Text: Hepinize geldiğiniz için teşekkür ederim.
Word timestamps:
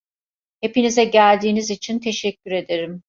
Hepinize 0.61 1.03
geldiğiniz 1.05 1.69
için 1.71 1.99
teşekkür 1.99 2.51
ederim. 2.51 2.99